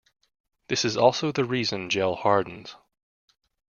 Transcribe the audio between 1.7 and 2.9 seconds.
gel hardens.